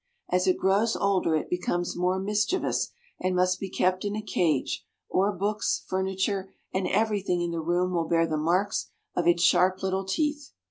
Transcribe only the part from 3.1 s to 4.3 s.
and must be kept in a